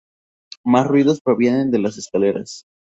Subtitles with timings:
[0.65, 2.63] Más ruidos provienen de las escaleras.